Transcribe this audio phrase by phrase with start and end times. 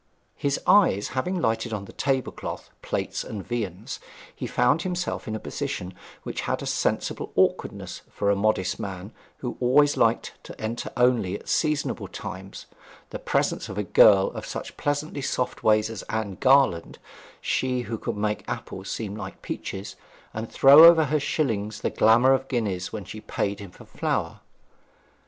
[0.35, 3.99] His eyes having lighted on the table cloth, plates, and viands,
[4.35, 5.93] he found himself in a position
[6.23, 9.11] which had a sensible awkwardness for a modest man
[9.41, 12.65] who always liked to enter only at seasonable times
[13.11, 16.97] the presence of a girl of such pleasantly soft ways as Anne Garland,
[17.39, 19.95] she who could make apples seem like peaches,
[20.33, 24.39] and throw over her shillings the glamour of guineas when she paid him for flour.